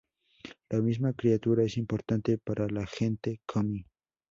La 0.71 0.81
misma 0.81 1.13
criatura 1.13 1.61
es 1.63 1.77
importante 1.77 2.39
para 2.39 2.67
la 2.67 2.87
gente 2.87 3.39
Komi. 3.45 3.85